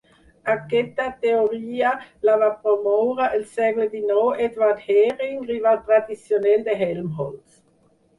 [0.51, 1.89] Aquesta teoria
[2.29, 7.61] la va promoure el segle dinou Ewald Hering, rival tradicional de Helmholtz.